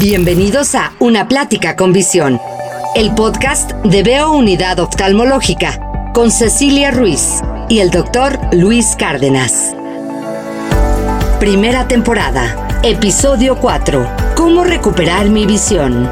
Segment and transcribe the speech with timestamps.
[0.00, 2.40] Bienvenidos a Una Plática con Visión,
[2.96, 9.76] el podcast de Veo Unidad Oftalmológica con Cecilia Ruiz y el doctor Luis Cárdenas.
[11.38, 14.08] Primera temporada, episodio 4.
[14.36, 16.08] ¿Cómo recuperar mi visión?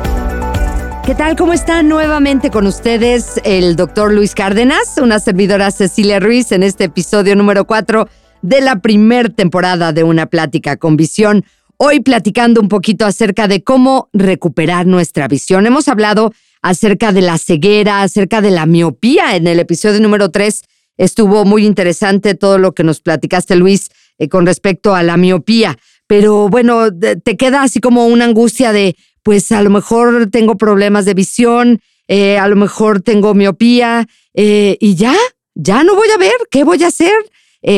[1.06, 1.34] ¿Qué tal?
[1.34, 1.88] ¿Cómo están?
[1.88, 7.64] Nuevamente con ustedes el doctor Luis Cárdenas, una servidora Cecilia Ruiz en este episodio número
[7.64, 8.06] 4
[8.42, 11.46] de la primera temporada de Una Plática con Visión.
[11.80, 15.64] Hoy platicando un poquito acerca de cómo recuperar nuestra visión.
[15.64, 19.36] Hemos hablado acerca de la ceguera, acerca de la miopía.
[19.36, 20.62] En el episodio número 3
[20.96, 25.78] estuvo muy interesante todo lo que nos platicaste, Luis, eh, con respecto a la miopía.
[26.08, 31.04] Pero bueno, te queda así como una angustia de, pues a lo mejor tengo problemas
[31.04, 35.14] de visión, eh, a lo mejor tengo miopía eh, y ya,
[35.54, 37.14] ya no voy a ver, ¿qué voy a hacer?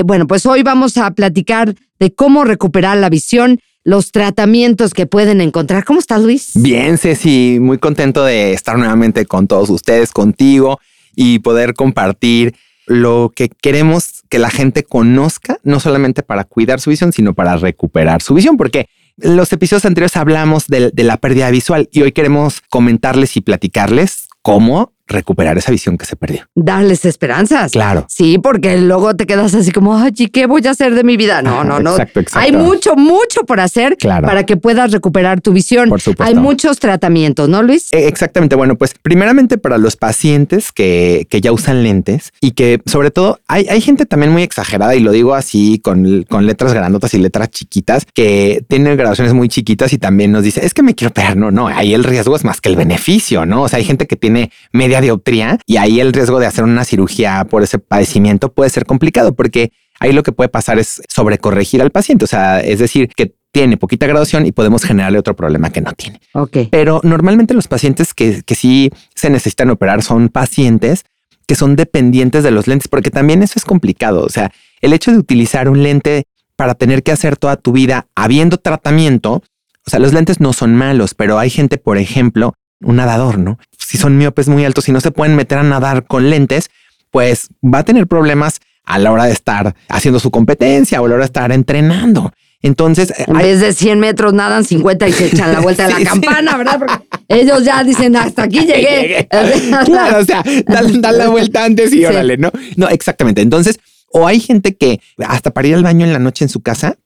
[0.04, 5.40] bueno, pues hoy vamos a platicar de cómo recuperar la visión los tratamientos que pueden
[5.40, 5.84] encontrar.
[5.84, 6.52] ¿Cómo estás, Luis?
[6.54, 10.80] Bien, Ceci, muy contento de estar nuevamente con todos ustedes, contigo
[11.16, 12.54] y poder compartir
[12.86, 17.56] lo que queremos que la gente conozca, no solamente para cuidar su visión, sino para
[17.56, 18.86] recuperar su visión, porque
[19.20, 23.40] en los episodios anteriores hablamos de, de la pérdida visual y hoy queremos comentarles y
[23.40, 26.46] platicarles cómo recuperar esa visión que se perdió.
[26.54, 27.72] Darles esperanzas.
[27.72, 28.06] Claro.
[28.08, 31.42] Sí, porque luego te quedas así como, ay, ¿qué voy a hacer de mi vida?
[31.42, 31.90] No, no, no.
[31.90, 32.46] Exacto, exacto.
[32.46, 35.88] Hay mucho, mucho por hacer para que puedas recuperar tu visión.
[35.88, 36.24] Por supuesto.
[36.24, 37.92] Hay muchos tratamientos, ¿no, Luis?
[37.92, 38.56] E, exactamente.
[38.56, 43.40] Bueno, pues primeramente para los pacientes que, que ya usan lentes y que sobre todo
[43.48, 47.18] hay, hay gente también muy exagerada y lo digo así con, con letras grandotas y
[47.18, 51.10] letras chiquitas que tienen graduaciones muy chiquitas y también nos dice, es que me quiero
[51.10, 51.36] operar.
[51.36, 53.62] No, no, ahí el riesgo es más que el beneficio, ¿no?
[53.62, 54.29] O sea, hay gente que tiene
[54.72, 58.84] media dioptría y ahí el riesgo de hacer una cirugía por ese padecimiento puede ser
[58.86, 62.24] complicado porque ahí lo que puede pasar es sobrecorregir al paciente.
[62.24, 65.92] O sea, es decir, que tiene poquita graduación y podemos generarle otro problema que no
[65.92, 66.20] tiene.
[66.34, 66.56] Ok.
[66.70, 71.04] Pero normalmente los pacientes que, que sí se necesitan operar son pacientes
[71.50, 74.22] que son dependientes de los lentes, porque también eso es complicado.
[74.22, 74.52] O sea,
[74.82, 79.42] el hecho de utilizar un lente para tener que hacer toda tu vida habiendo tratamiento,
[79.84, 83.58] o sea, los lentes no son malos, pero hay gente, por ejemplo, un nadador, ¿no?
[83.90, 86.70] Si son miopes muy altos y no se pueden meter a nadar con lentes,
[87.10, 91.08] pues va a tener problemas a la hora de estar haciendo su competencia o a
[91.08, 92.32] la hora de estar entrenando.
[92.62, 96.08] Entonces, en vez de 100 metros nadan 50 y se echan la vuelta de la
[96.08, 96.78] campana, ¿verdad?
[96.78, 99.26] Porque ellos ya dicen hasta aquí llegué.
[99.86, 102.52] claro, o sea, dan, la vuelta antes y órale, ¿no?
[102.76, 103.42] No, exactamente.
[103.42, 103.80] Entonces,
[104.12, 106.96] o hay gente que hasta para ir al baño en la noche en su casa,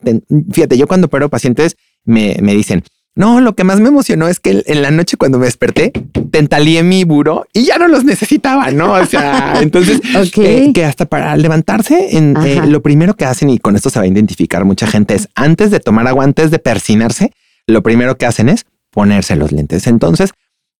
[0.52, 2.84] fíjate, yo cuando opero pacientes me, me dicen,
[3.16, 5.92] no, lo que más me emocionó es que en la noche cuando me desperté,
[6.32, 8.94] tentalí mi buró y ya no los necesitaba, ¿no?
[8.94, 10.00] O sea, entonces
[10.36, 14.00] eh, que hasta para levantarse, en, eh, lo primero que hacen, y con esto se
[14.00, 17.30] va a identificar mucha gente, es antes de tomar agua, antes de persinarse,
[17.68, 19.86] lo primero que hacen es ponerse los lentes.
[19.86, 20.32] Entonces,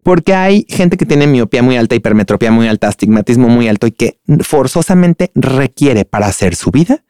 [0.03, 3.93] porque hay gente que tiene miopía muy alta, hipermetropía muy alta, astigmatismo muy alto y
[3.93, 7.04] que forzosamente requiere para hacer su vida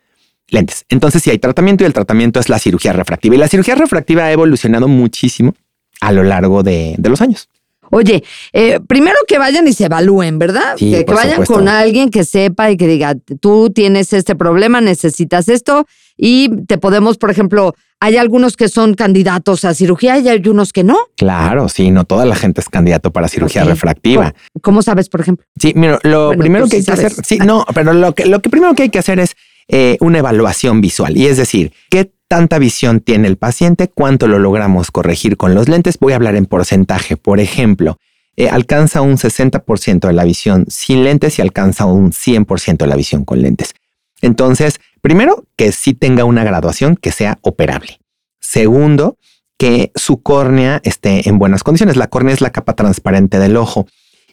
[0.48, 0.84] lentes.
[0.88, 3.34] Entonces, si hay tratamiento y el tratamiento es la cirugía refractiva.
[3.34, 5.54] Y la cirugía refractiva ha evolucionado muchísimo
[6.00, 7.48] a lo largo de, los años.
[7.90, 10.74] Oye, eh, primero que vayan y se evalúen, ¿verdad?
[10.76, 15.86] que, vayan con alguien que sepa y que diga, tú tienes este problema, necesitas esto
[16.16, 20.72] y te podemos, por ejemplo, hay algunos que son candidatos a cirugía y hay unos
[20.72, 20.98] que no.
[21.16, 24.34] Claro, sí, no toda la gente es candidato para cirugía refractiva.
[24.60, 25.46] ¿Cómo, sabes, por ejemplo?
[25.58, 28.50] Sí, mira, lo primero que hay que hacer, sí, no, pero lo que, lo que
[28.50, 29.36] primero que hay que hacer es
[29.68, 31.16] eh, una evaluación visual.
[31.16, 33.88] Y es decir, ¿qué tanta visión tiene el paciente?
[33.88, 35.98] ¿Cuánto lo logramos corregir con los lentes?
[35.98, 37.16] Voy a hablar en porcentaje.
[37.16, 37.98] Por ejemplo,
[38.36, 42.96] eh, alcanza un 60% de la visión sin lentes y alcanza un 100% de la
[42.96, 43.74] visión con lentes.
[44.20, 48.00] Entonces, primero, que sí tenga una graduación que sea operable.
[48.40, 49.18] Segundo,
[49.58, 51.96] que su córnea esté en buenas condiciones.
[51.96, 53.86] La córnea es la capa transparente del ojo.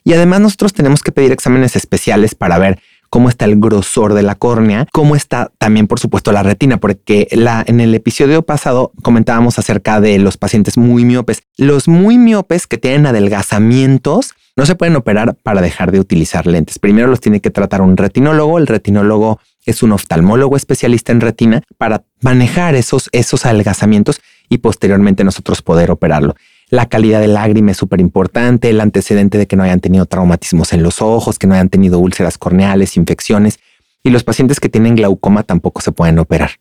[0.04, 2.80] Y además nosotros tenemos que pedir exámenes especiales para ver
[3.12, 7.28] cómo está el grosor de la córnea, cómo está también, por supuesto, la retina, porque
[7.32, 11.42] la, en el episodio pasado comentábamos acerca de los pacientes muy miopes.
[11.58, 16.78] Los muy miopes que tienen adelgazamientos no se pueden operar para dejar de utilizar lentes.
[16.78, 18.56] Primero los tiene que tratar un retinólogo.
[18.56, 25.22] El retinólogo es un oftalmólogo especialista en retina para manejar esos, esos adelgazamientos y posteriormente
[25.22, 26.34] nosotros poder operarlo.
[26.72, 30.72] La calidad del lágrima es súper importante, el antecedente de que no hayan tenido traumatismos
[30.72, 33.60] en los ojos, que no hayan tenido úlceras corneales, infecciones.
[34.02, 36.52] Y los pacientes que tienen glaucoma tampoco se pueden operar.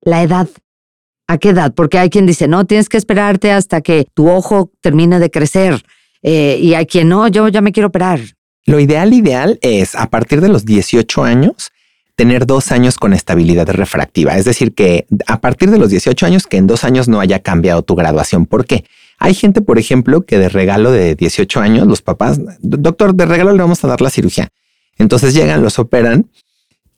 [0.00, 0.48] La edad.
[1.28, 1.72] ¿A qué edad?
[1.74, 5.84] Porque hay quien dice, no, tienes que esperarte hasta que tu ojo termine de crecer.
[6.22, 8.18] Eh, y hay quien no, yo ya me quiero operar.
[8.66, 11.70] Lo ideal, ideal es a partir de los 18 años
[12.16, 14.36] tener dos años con estabilidad refractiva.
[14.36, 17.38] Es decir, que a partir de los 18 años, que en dos años no haya
[17.38, 18.46] cambiado tu graduación.
[18.46, 18.84] ¿Por qué?
[19.18, 23.52] Hay gente, por ejemplo, que de regalo de 18 años, los papás, doctor, de regalo
[23.52, 24.48] le vamos a dar la cirugía.
[24.98, 26.28] Entonces llegan, los operan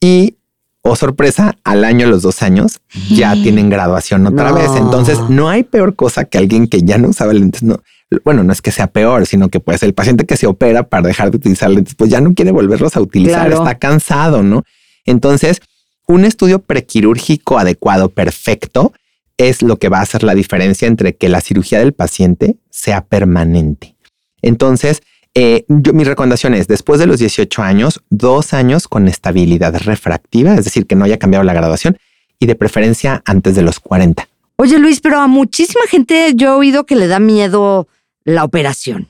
[0.01, 0.37] y,
[0.83, 2.81] oh sorpresa, al año, los dos años,
[3.11, 4.71] ya tienen graduación otra vez.
[4.77, 7.63] Entonces no hay peor cosa que alguien que ya no usaba lentes.
[7.63, 7.81] No,
[8.25, 11.09] bueno, no es que sea peor, sino que pues el paciente que se opera para
[11.09, 14.63] dejar de utilizar lentes, pues ya no quiere volverlos a utilizar, está cansado, ¿no?
[15.05, 15.61] Entonces,
[16.07, 18.93] un estudio prequirúrgico adecuado, perfecto,
[19.37, 23.05] es lo que va a hacer la diferencia entre que la cirugía del paciente sea
[23.05, 23.97] permanente.
[24.43, 25.03] Entonces,
[25.35, 30.55] eh, yo, mi recomendación es, después de los 18 años, dos años con estabilidad refractiva,
[30.55, 31.99] es decir, que no haya cambiado la graduación,
[32.39, 34.29] y de preferencia antes de los 40.
[34.57, 37.89] Oye Luis, pero a muchísima gente yo he oído que le da miedo
[38.25, 39.09] la operación.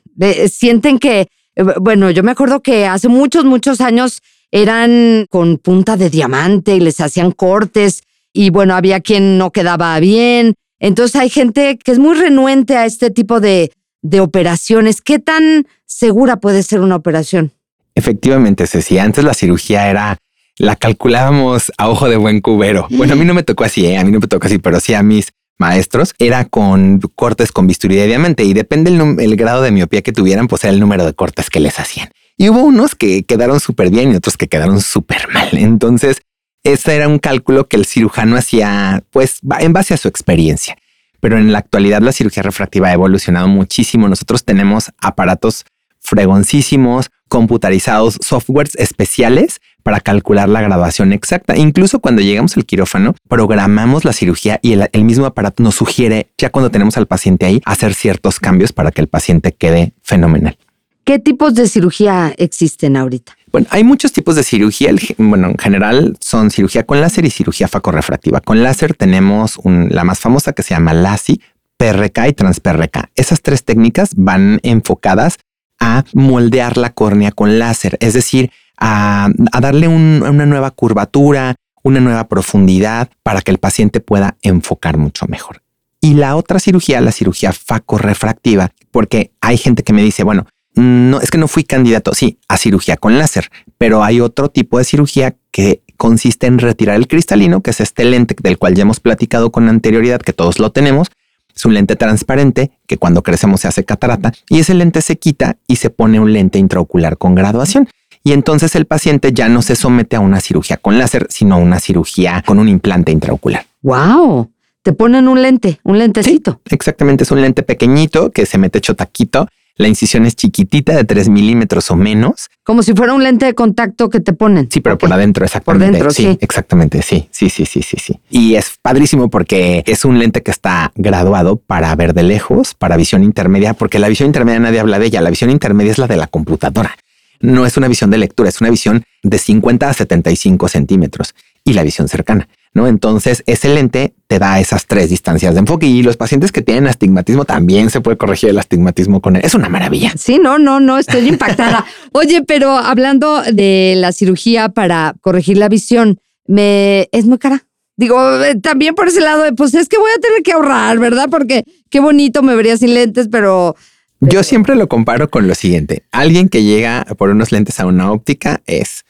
[0.50, 5.97] sienten que, eh, bueno, yo me acuerdo que hace muchos, muchos años eran con punta
[5.97, 8.04] de diamante y les hacían cortes
[8.35, 10.55] y bueno, había quien no quedaba bien.
[10.81, 13.73] Entonces hay gente que es muy renuente a este tipo de,
[14.03, 15.01] de operaciones.
[15.01, 17.53] ¿Qué tan segura puede ser una operación?
[17.95, 20.19] Efectivamente, Ceci, antes la cirugía era,
[20.59, 22.89] la calculábamos a ojo de buen cubero.
[22.91, 23.97] Bueno, a mí no me tocó así, ¿eh?
[23.97, 27.69] a mí no me tocó así, pero sí a mis maestros, era con cortes con
[27.69, 31.07] bisturí de diamante y depende el, grado de miopía que tuvieran, pues era el número
[31.07, 32.11] de cortes que les hacían.
[32.37, 35.51] Y hubo unos que quedaron súper bien y otros que quedaron súper mal.
[35.53, 36.23] Entonces,
[36.64, 40.76] ese era un cálculo que el cirujano hacía, pues, en base a su experiencia.
[41.20, 44.08] Pero en la actualidad la cirugía refractiva ha evolucionado muchísimo.
[44.08, 45.64] Nosotros tenemos aparatos
[46.00, 51.56] fregoncísimos, computarizados, softwares especiales para calcular la graduación exacta.
[51.56, 56.28] Incluso cuando llegamos al quirófano, programamos la cirugía y el, el, mismo aparato nos sugiere,
[56.38, 60.58] ya cuando tenemos al paciente ahí, hacer ciertos cambios para que el paciente quede fenomenal.
[61.05, 63.37] ¿Qué tipos de cirugía existen ahorita?
[63.55, 64.91] Bueno, hay muchos tipos de cirugía.
[65.17, 68.41] Bueno, en general son cirugía con láser y cirugía facorrefractiva.
[68.41, 71.41] Con láser tenemos la más famosa que se llama LASI,
[71.77, 73.11] PRK y TransPRK.
[73.15, 75.37] Esas tres técnicas van enfocadas
[75.79, 79.29] a moldear la córnea con láser, es decir, a,
[79.61, 81.55] darle una nueva curvatura,
[81.85, 85.62] una nueva profundidad para que el paciente pueda enfocar mucho mejor.
[86.00, 91.21] Y la otra cirugía, la cirugía facorrefractiva, porque hay gente que me dice, bueno, no
[91.21, 94.85] es que no fui candidato, sí, a cirugía con láser, pero hay otro tipo de
[94.85, 99.00] cirugía que consiste en retirar el cristalino, que es este lente del cual ya hemos
[99.00, 101.09] platicado con anterioridad, que todos lo tenemos.
[101.55, 105.56] Es un lente transparente que cuando crecemos se hace catarata y ese lente se quita
[105.69, 107.88] y se pone un lente intraocular con graduación.
[108.25, 111.59] Y entonces el paciente ya no se somete a una cirugía con láser, sino a
[111.59, 113.67] una cirugía con un implante intraocular.
[113.82, 114.50] ¡Wow!
[114.82, 116.61] Te ponen un lente, un lentecito.
[116.71, 121.05] exactamente, es un lente pequeñito que se mete hecho taquito la incisión es chiquitita de
[121.05, 122.49] 3 milímetros o menos.
[122.62, 124.69] Como si fuera un lente de contacto que te ponen.
[124.71, 125.87] Sí, pero por adentro, exactamente.
[125.87, 128.21] Por dentro, sí, Exactamente, sí, sí, sí, sí, sí, sí.
[128.31, 132.97] Y es padrísimo porque es un lente que está graduado para ver de lejos, para
[132.97, 135.21] visión intermedia, porque la visión intermedia nadie habla de ella.
[135.21, 136.97] La visión intermedia es la de la computadora.
[137.41, 141.35] No es una visión de lectura, es una visión de 50 a 75 centímetros
[141.65, 142.49] y la visión cercana.
[142.75, 142.88] ¿No?
[142.88, 146.87] Entonces, ese lente te da esas tres distancias de enfoque y los pacientes que tienen
[146.87, 149.43] astigmatismo también se puede corregir el astigmatismo con él.
[149.44, 150.12] Es una maravilla.
[150.19, 151.87] Sí, no, no, no, estoy impactada.
[152.12, 157.65] Oye, pero hablando de la cirugía para corregir la visión, me es muy cara.
[157.97, 161.29] Digo, eh, también por ese lado, pues es que voy a tener que ahorrar, ¿verdad?
[161.31, 163.76] Porque qué bonito me vería sin lentes, pero
[164.21, 166.04] yo siempre lo comparo con lo siguiente.
[166.11, 169.04] Alguien que llega por unos lentes a una óptica es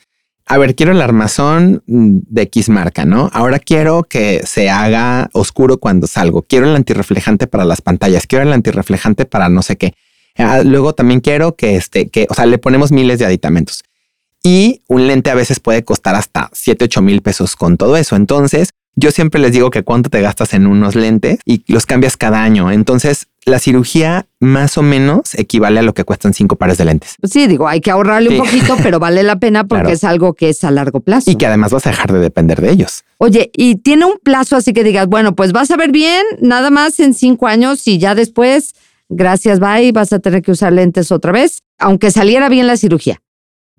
[0.47, 3.31] a ver, quiero el armazón de X marca, ¿no?
[3.33, 6.43] Ahora quiero que se haga oscuro cuando salgo.
[6.43, 8.27] Quiero el antirreflejante para las pantallas.
[8.27, 9.95] Quiero el antirreflejante para no sé qué.
[10.37, 13.85] Ah, luego también quiero que este, que, o sea, le ponemos miles de aditamentos.
[14.43, 18.15] Y un lente a veces puede costar hasta 7, 8 mil pesos con todo eso.
[18.15, 22.19] Entonces, yo siempre les digo que cuánto te gastas en unos lentes y los cambias
[22.19, 22.71] cada año.
[22.71, 27.17] Entonces, la cirugía más o menos equivale a lo que cuestan cinco pares de lentes.
[27.21, 30.35] Pues sí, digo, hay que ahorrarle un poquito, pero vale la pena porque es algo
[30.35, 31.31] que es a largo plazo.
[31.31, 33.05] Y que además vas a dejar de depender de ellos.
[33.19, 36.71] Oye, y tiene un plazo así que digas, bueno, pues vas a ver bien, nada
[36.71, 38.75] más en cinco años y ya después,
[39.09, 43.21] gracias, bye, vas a tener que usar lentes otra vez, aunque saliera bien la cirugía.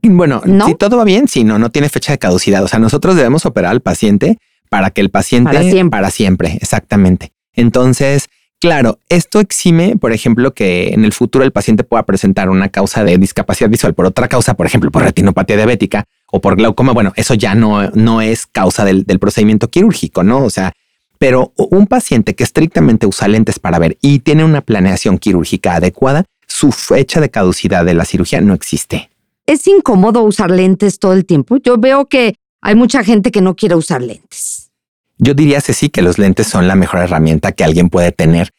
[0.01, 2.63] Bueno, si todo va bien, si no, no tiene fecha de caducidad.
[2.63, 4.37] O sea, nosotros debemos operar al paciente
[4.69, 7.31] para que el paciente para siempre, para siempre exactamente.
[7.53, 8.27] Entonces,
[8.65, 13.03] claro, esto exime, por ejemplo, que en el futuro el paciente pueda presentar una causa
[13.03, 16.91] de discapacidad visual por otra causa, por ejemplo, por retinopatía diabética o por glaucoma.
[16.91, 20.43] Bueno, eso ya no, no es causa del, del procedimiento quirúrgico, ¿no?
[20.43, 20.73] O sea,
[21.19, 26.25] pero un paciente que estrictamente usa lentes para ver y tiene una planeación quirúrgica adecuada,
[26.47, 29.11] su fecha de caducidad de la cirugía no existe.
[29.45, 31.57] Es incómodo usar lentes todo el tiempo.
[31.57, 34.71] Yo veo que hay mucha gente que no quiere usar lentes.
[35.17, 38.51] Yo diría, sí que los lentes son la mejor herramienta que alguien puede tener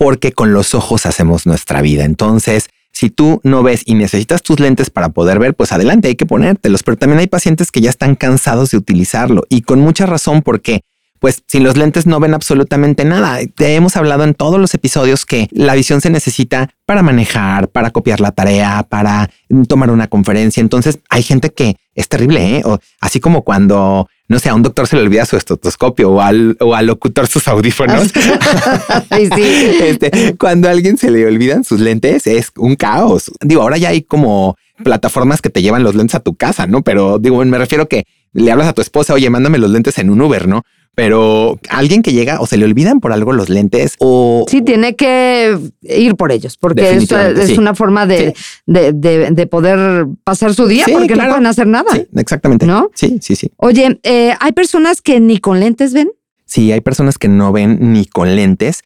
[0.00, 2.06] porque con los ojos hacemos nuestra vida.
[2.06, 6.14] Entonces, si tú no ves y necesitas tus lentes para poder ver, pues adelante, hay
[6.14, 6.82] que ponértelos.
[6.82, 10.80] Pero también hay pacientes que ya están cansados de utilizarlo y con mucha razón porque
[11.18, 13.40] pues sin los lentes no ven absolutamente nada.
[13.54, 17.90] Te hemos hablado en todos los episodios que la visión se necesita para manejar, para
[17.90, 19.28] copiar la tarea, para
[19.68, 20.62] tomar una conferencia.
[20.62, 22.62] Entonces hay gente que es terrible, ¿eh?
[22.64, 26.20] O así como cuando, no sé, a un doctor se le olvida su estetoscopio o
[26.20, 28.04] al, o al locutor sus audífonos.
[29.16, 29.70] sí, sí.
[29.80, 33.32] Este, cuando a alguien se le olvidan sus lentes es un caos.
[33.40, 36.82] Digo, ahora ya hay como plataformas que te llevan los lentes a tu casa, ¿no?
[36.82, 40.10] Pero digo, me refiero que le hablas a tu esposa, oye, mándame los lentes en
[40.10, 40.62] un Uber, ¿no?
[40.94, 44.44] Pero alguien que llega o se le olvidan por algo los lentes o...
[44.48, 48.34] Sí, tiene que ir por ellos, porque es, es una forma de,
[48.66, 51.92] de, poder pasar su día, porque no pueden hacer nada.
[51.94, 52.66] Sí, exactamente.
[52.66, 52.90] ¿No?
[52.94, 53.50] Sí, sí, sí.
[53.56, 56.10] Oye, eh, ¿hay personas que ni con lentes ven?
[56.44, 58.82] Sí, hay personas que no ven ni con lentes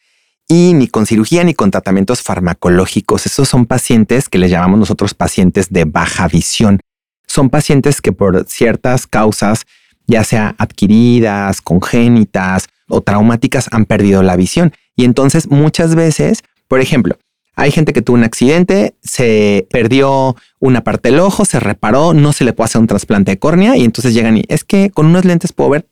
[0.49, 3.27] y ni con cirugía ni con tratamientos farmacológicos.
[3.27, 6.81] Esos son pacientes que les llamamos nosotros pacientes de baja visión.
[7.27, 9.65] Son pacientes que por ciertas causas
[10.07, 14.73] ya sea adquiridas, congénitas o traumáticas, han perdido la visión.
[14.97, 17.19] Y entonces muchas veces, por ejemplo,
[17.57, 22.33] hay gente que tuvo un accidente, se perdió una parte del ojo, se reparó, no
[22.33, 25.07] se le puede hacer un trasplante de córnea y entonces llegan y es que con
[25.07, 25.87] unos lentes puedo ver.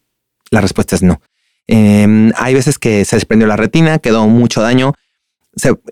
[0.50, 1.20] La respuesta es no.
[1.68, 4.94] Em, hay veces que se desprendió la retina, quedó mucho daño.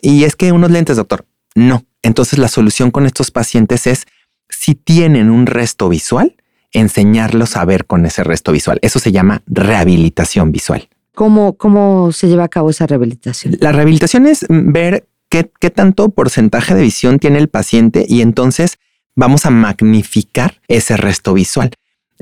[0.02, 1.84] y es que unos lentes, doctor, no.
[2.02, 4.06] Entonces la solución con estos pacientes es
[4.48, 6.34] si tienen un resto visual,
[6.72, 8.78] enseñarlos a ver con ese resto visual.
[8.82, 10.88] Eso se llama rehabilitación visual.
[11.14, 13.56] ¿Cómo, cómo se lleva a cabo esa rehabilitación?
[13.60, 18.78] La rehabilitación es ver qué, qué tanto porcentaje de visión tiene el paciente y entonces
[19.16, 21.70] vamos a magnificar ese resto visual.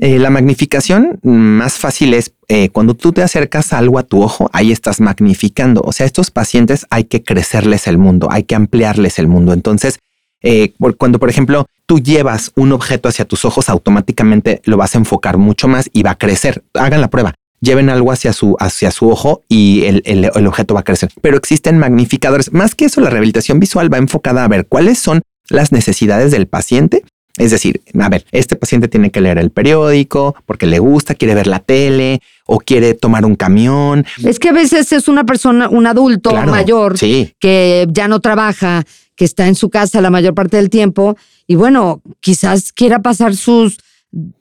[0.01, 4.49] Eh, la magnificación más fácil es eh, cuando tú te acercas algo a tu ojo,
[4.53, 5.81] ahí estás magnificando.
[5.83, 9.51] O sea, a estos pacientes hay que crecerles el mundo, hay que ampliarles el mundo.
[9.51, 9.99] Entonces,
[10.41, 14.99] eh, cuando, por ejemplo, tú llevas un objeto hacia tus ojos, automáticamente lo vas a
[14.99, 16.63] enfocar mucho más y va a crecer.
[16.75, 17.33] Hagan la prueba.
[17.61, 21.09] Lleven algo hacia su, hacia su ojo y el, el objeto va a crecer.
[21.19, 22.53] Pero existen magnificadores.
[22.53, 26.45] Más que eso, la rehabilitación visual va enfocada a ver cuáles son las necesidades del
[26.45, 27.03] paciente
[27.39, 31.35] es decir, a ver, este paciente tiene que leer el periódico porque le gusta, quiere
[31.35, 34.05] ver la tele o quiere tomar un camión.
[34.25, 36.95] Es que a veces es una persona, un adulto mayor
[37.39, 38.83] que ya no trabaja,
[39.19, 43.35] que está en su casa la mayor parte del tiempo y bueno, quizás quiera pasar
[43.35, 43.77] sus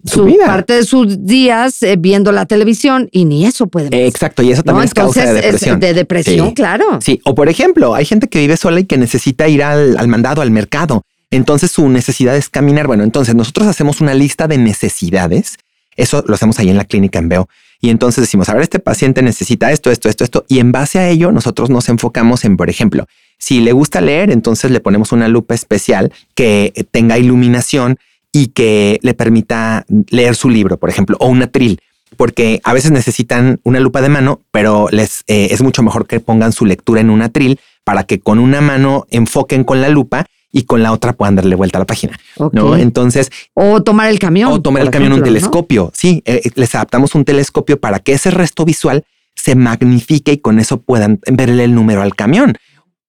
[0.04, 4.06] su, parte de sus días eh, viendo la televisión y ni eso puede ver.
[4.06, 5.80] Exacto, y eso también es causa de depresión.
[5.80, 7.00] de depresión, claro.
[7.02, 10.06] Sí, o por ejemplo, hay gente que vive sola y que necesita ir al, al
[10.06, 11.02] mandado, al mercado.
[11.32, 12.86] Entonces su necesidad es caminar.
[12.86, 15.56] Bueno, entonces nosotros hacemos una lista de necesidades.
[15.96, 17.48] Eso lo hacemos ahí en la clínica en Veo.
[17.80, 20.44] Y entonces decimos, a ver, este paciente necesita esto, esto, esto, esto.
[20.48, 23.06] Y en base a ello, nosotros nos enfocamos en, por ejemplo,
[23.38, 27.98] si le gusta leer, entonces le ponemos una lupa especial que tenga iluminación
[28.32, 31.80] y que le permita leer su libro, por ejemplo, o un atril,
[32.16, 36.20] porque a veces necesitan una lupa de mano, pero les eh, es mucho mejor que
[36.20, 40.26] pongan su lectura en un atril para que con una mano enfoquen con la lupa
[40.50, 42.18] y con la otra puedan darle vuelta a la página.
[42.52, 42.76] ¿no?
[42.76, 43.30] Entonces.
[43.54, 44.50] O tomar el camión.
[44.52, 45.90] O tomar el camión, un telescopio.
[45.94, 49.04] Sí, eh, les adaptamos un telescopio para que ese resto visual
[49.34, 52.58] se magnifique y con eso puedan verle el número al camión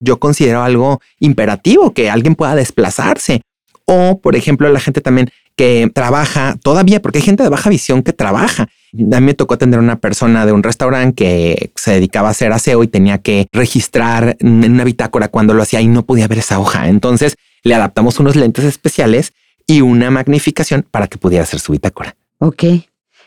[0.00, 3.42] yo considero algo imperativo que alguien pueda desplazarse.
[3.84, 8.02] O, por ejemplo, la gente también que trabaja todavía, porque hay gente de baja visión
[8.02, 8.68] que trabaja.
[8.94, 12.30] A mí me tocó atender a una persona de un restaurante que se dedicaba a
[12.30, 16.28] hacer aseo y tenía que registrar en una bitácora cuando lo hacía y no podía
[16.28, 16.88] ver esa hoja.
[16.88, 19.32] Entonces le adaptamos unos lentes especiales
[19.66, 22.16] y una magnificación para que pudiera hacer su bitácora.
[22.38, 22.64] Ok.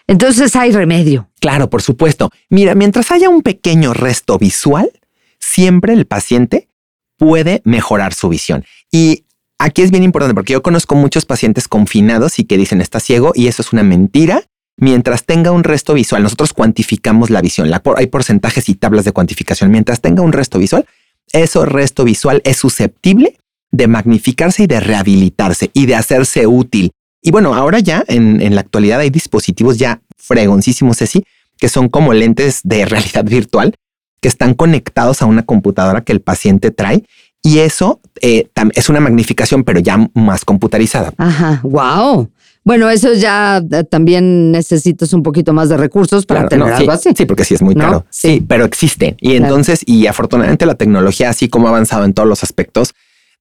[0.07, 1.29] Entonces hay remedio.
[1.39, 2.29] Claro, por supuesto.
[2.49, 4.89] Mira, mientras haya un pequeño resto visual,
[5.53, 6.67] siempre el paciente
[7.17, 8.65] puede mejorar su visión.
[8.91, 9.25] Y
[9.59, 13.33] aquí es bien importante porque yo conozco muchos pacientes confinados y que dicen está ciego
[13.35, 14.43] y eso es una mentira.
[14.77, 17.69] Mientras tenga un resto visual, nosotros cuantificamos la visión.
[17.95, 19.69] hay porcentajes y tablas de cuantificación.
[19.69, 20.87] Mientras tenga un resto visual,
[21.31, 23.37] ese resto visual es susceptible
[23.71, 26.91] de magnificarse y de rehabilitarse y de hacerse útil.
[27.21, 31.23] Y bueno, ahora ya en, en la actualidad hay dispositivos ya fregoncísimos así,
[31.59, 33.75] que son como lentes de realidad virtual,
[34.23, 37.03] que están conectados a una computadora que el paciente trae
[37.43, 41.13] y eso eh, es una magnificación, pero ya más computarizada.
[41.17, 42.29] Ajá, wow.
[42.63, 47.09] Bueno, eso ya eh, también necesitas un poquito más de recursos para tener algo sí,
[47.09, 47.15] así.
[47.17, 48.05] Sí, porque sí es muy caro.
[48.09, 48.41] Sí.
[48.47, 49.17] pero existe.
[49.19, 52.93] Y entonces, y afortunadamente la tecnología, así como ha avanzado en todos los aspectos,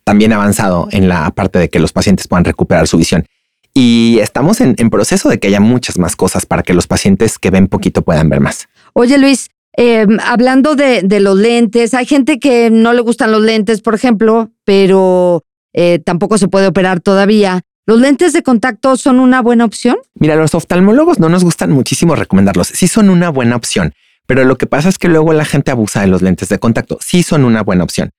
[0.03, 3.25] también ha avanzado en la parte de que los pacientes puedan recuperar su visión.
[3.73, 7.39] Y estamos en, en proceso de que haya muchas más cosas para que los pacientes
[7.39, 8.67] que ven poquito puedan ver más.
[8.95, 13.81] Oye, Luis, eh, hablando de, los lentes, hay gente que no le gustan los lentes,
[13.81, 17.62] por ejemplo, pero eh, tampoco se puede operar todavía.
[17.87, 19.97] ¿Los lentes de contacto son una buena opción?
[20.14, 22.69] Mira, los oftalmólogos no nos gustan muchísimo recomendarlos.
[22.69, 23.95] Sí son una buena opción,
[24.26, 26.99] pero lo que pasa es que luego la gente abusa de los lentes de contacto.
[27.00, 28.11] Sí son una buena opción,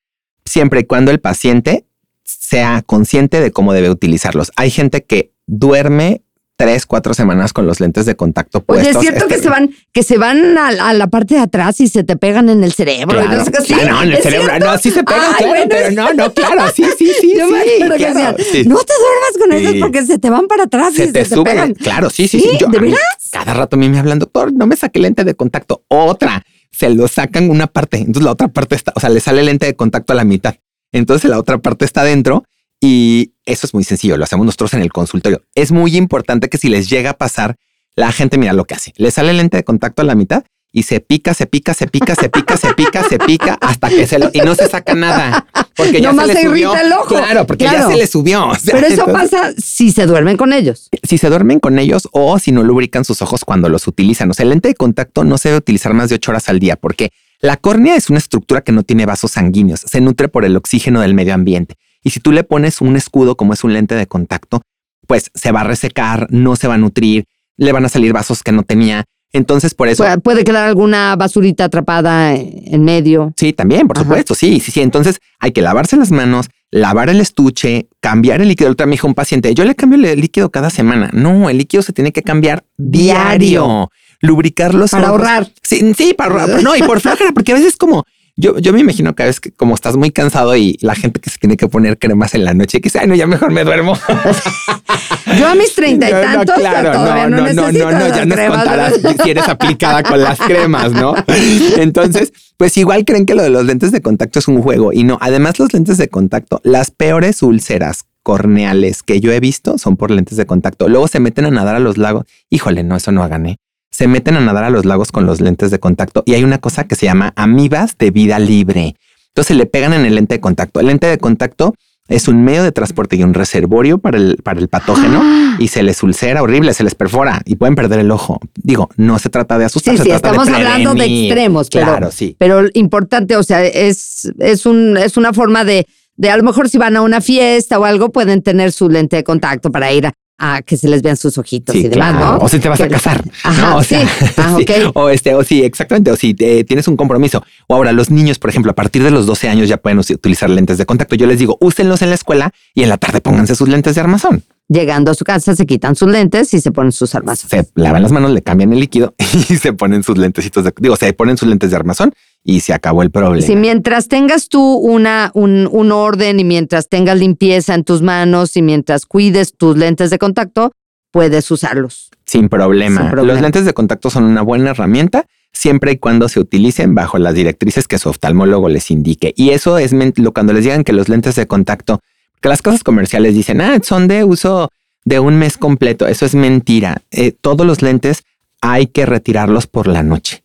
[0.45, 1.85] siempre y cuando el paciente
[2.25, 4.51] sea consciente de cómo debe utilizarlos.
[4.55, 6.23] Hay gente que duerme
[6.55, 8.95] tres, cuatro semanas con los lentes de contacto puestos.
[8.95, 11.79] Oye, es cierto que este, se van, que se van a, la parte de atrás
[11.81, 13.19] y se te pegan en el cerebro.
[13.19, 13.43] Claro,
[13.89, 14.59] no, en el cerebro.
[14.59, 17.33] No, sí se pegan, claro, pero no, no, claro, sí, sí, sí.
[17.37, 18.63] Yo sí, me claro, sí.
[18.65, 21.35] No te duermas con esos porque se te van para atrás se y te se
[21.35, 21.73] te pegan.
[21.73, 22.39] Claro, sí, sí.
[22.39, 22.57] sí.
[22.69, 22.99] ¿De veras?
[23.31, 25.83] cada rato a mí me hablan, doctor, no me saque lente de contacto.
[25.87, 27.97] Otra, se lo sacan una parte.
[27.97, 30.55] Entonces la otra parte está, o sea, le sale lente de contacto a la mitad.
[30.91, 32.43] Entonces la otra parte está dentro
[32.85, 35.41] y eso es muy sencillo, lo hacemos nosotros en el consultorio.
[35.55, 37.55] Es muy importante que si les llega a pasar,
[37.95, 38.91] la gente mira lo que hace.
[38.97, 41.87] Le sale el lente de contacto a la mitad y se pica, se pica, se
[41.87, 44.95] pica, se pica, se pica, se pica hasta que se lo y no se saca
[44.95, 45.47] nada
[45.77, 46.75] porque ya se le subió.
[46.75, 47.15] El ojo.
[47.15, 48.51] Claro, porque ya se le subió.
[48.65, 50.89] Pero eso pasa si se duermen con ellos.
[51.03, 54.29] Si se duermen con ellos o si no lubrican sus ojos cuando los utilizan.
[54.29, 56.59] O sea, el lente de contacto no se debe utilizar más de ocho horas al
[56.59, 60.43] día porque la córnea es una estructura que no tiene vasos sanguíneos, se nutre por
[60.43, 61.75] el oxígeno del medio ambiente.
[62.03, 64.61] Y si tú le pones un escudo como es un lente de contacto,
[65.07, 67.25] pues se va a resecar, no se va a nutrir,
[67.57, 69.05] le van a salir vasos que no tenía.
[69.31, 70.05] Entonces, por eso.
[70.21, 73.33] Puede quedar alguna basurita atrapada en medio.
[73.35, 74.35] Sí, también, por supuesto.
[74.35, 74.81] Sí, sí, sí.
[74.81, 78.69] Entonces hay que lavarse las manos, lavar el estuche, cambiar el líquido.
[78.69, 81.09] Otra me dijo un paciente, yo le cambio el líquido cada semana.
[81.13, 83.89] No, el líquido se tiene que cambiar diario.
[84.21, 84.91] Lubricarlos.
[84.91, 85.51] Para ahorrar.
[85.63, 86.63] Sí, sí, para ahorrar.
[86.63, 89.39] No, y por flojera, porque a veces como yo, yo me imagino que a veces
[89.39, 92.45] que como estás muy cansado y la gente que se tiene que poner cremas en
[92.45, 93.93] la noche, que dice, ay, no, ya mejor me duermo.
[95.39, 98.93] yo a mis treinta y tantos, claro, no, no, no, no, no, ya nos contarás
[99.23, 101.13] si eres aplicada con las cremas, ¿no?
[101.77, 105.03] Entonces, pues igual creen que lo de los lentes de contacto es un juego y
[105.03, 105.19] no.
[105.21, 110.09] Además, los lentes de contacto, las peores úlceras corneales que yo he visto son por
[110.09, 110.89] lentes de contacto.
[110.89, 112.25] Luego se meten a nadar a los lagos.
[112.49, 113.57] Híjole, no, eso no hagan, ¿eh?
[113.93, 116.57] Se meten a nadar a los lagos con los lentes de contacto y hay una
[116.57, 118.95] cosa que se llama amibas de vida libre.
[119.27, 120.79] Entonces le pegan en el lente de contacto.
[120.79, 121.75] El lente de contacto
[122.07, 125.57] es un medio de transporte y un reservorio para el, para el patógeno ah.
[125.59, 128.39] y se les ulcera horrible, se les perfora y pueden perder el ojo.
[128.55, 129.95] Digo, no se trata de asustar.
[129.95, 132.35] Sí, sí, estamos hablando de extremos, claro, sí.
[132.39, 136.67] Pero importante, o sea, es, es, un, es una forma de, de a lo mejor
[136.67, 140.07] si van a una fiesta o algo, pueden tener su lente de contacto para ir
[140.07, 142.37] a, a que se les vean sus ojitos y demás, ¿no?
[142.37, 143.23] O si te vas a casar,
[143.57, 143.77] ¿no?
[143.77, 143.95] O sí.
[144.37, 144.57] Ah,
[144.93, 147.43] o este, o sí, exactamente, o si tienes un compromiso.
[147.67, 150.49] O ahora los niños, por ejemplo, a partir de los 12 años ya pueden utilizar
[150.49, 151.15] lentes de contacto.
[151.15, 154.01] Yo les digo, úsenlos en la escuela y en la tarde pónganse sus lentes de
[154.01, 154.43] armazón.
[154.69, 157.67] Llegando a su casa se quitan sus lentes y se ponen sus armazones.
[157.67, 159.13] Se lavan las manos, le cambian el líquido
[159.49, 162.73] y se ponen sus lentecitos de, digo, se ponen sus lentes de armazón y se
[162.73, 163.45] acabó el problema.
[163.45, 168.57] Si mientras tengas tú una, un, un orden y mientras tengas limpieza en tus manos
[168.57, 170.73] y mientras cuides tus lentes de contacto,
[171.11, 172.09] puedes usarlos.
[172.25, 173.11] Sin problema.
[173.13, 177.35] Los lentes de contacto son una buena herramienta siempre y cuando se utilicen bajo las
[177.35, 179.33] directrices que su oftalmólogo les indique.
[179.37, 182.01] Y eso es lo cuando les digan que los lentes de contacto,
[182.41, 184.69] que las cosas comerciales dicen, ah, son de uso
[185.05, 186.07] de un mes completo.
[186.07, 187.01] Eso es mentira.
[187.11, 188.23] Eh, todos los lentes
[188.61, 190.42] hay que retirarlos por la noche.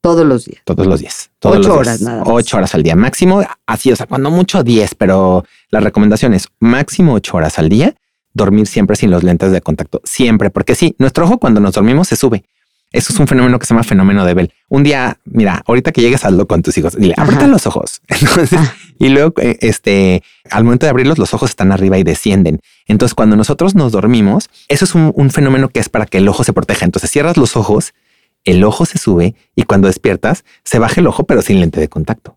[0.00, 0.62] Todos los días.
[0.64, 1.30] Todos los días.
[1.42, 2.28] ocho horas nada más.
[2.30, 2.96] Ocho horas al día.
[2.96, 7.68] Máximo, así, o sea, cuando mucho diez, pero la recomendación es máximo ocho horas al
[7.68, 7.94] día
[8.38, 12.08] dormir siempre sin los lentes de contacto, siempre, porque sí, nuestro ojo cuando nos dormimos
[12.08, 12.44] se sube.
[12.90, 14.54] Eso es un fenómeno que se llama fenómeno de Bell.
[14.70, 18.00] Un día, mira, ahorita que llegues algo con tus hijos, dile, aprieta los ojos.
[18.56, 18.74] Ah.
[18.98, 22.60] y luego, eh, este, al momento de abrirlos, los ojos están arriba y descienden.
[22.86, 26.28] Entonces, cuando nosotros nos dormimos, eso es un, un fenómeno que es para que el
[26.28, 26.86] ojo se proteja.
[26.86, 27.92] Entonces, cierras los ojos,
[28.50, 31.88] el ojo se sube y cuando despiertas, se baja el ojo, pero sin lente de
[31.88, 32.36] contacto.